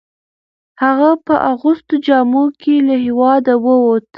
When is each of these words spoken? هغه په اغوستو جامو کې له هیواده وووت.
هغه 0.83 1.09
په 1.25 1.35
اغوستو 1.51 1.93
جامو 2.05 2.45
کې 2.61 2.75
له 2.87 2.95
هیواده 3.05 3.53
وووت. 3.65 4.05